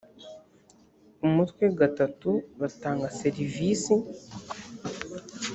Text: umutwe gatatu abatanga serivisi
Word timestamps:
umutwe 1.27 1.65
gatatu 1.79 2.31
abatanga 2.55 3.07
serivisi 3.19 3.93